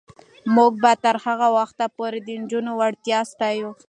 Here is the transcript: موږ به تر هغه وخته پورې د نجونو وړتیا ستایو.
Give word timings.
موږ 0.55 0.71
به 0.83 0.91
تر 1.03 1.15
هغه 1.25 1.47
وخته 1.57 1.85
پورې 1.97 2.19
د 2.21 2.27
نجونو 2.41 2.71
وړتیا 2.79 3.19
ستایو. 3.31 3.71